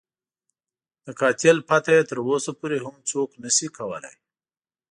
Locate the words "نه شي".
3.43-3.67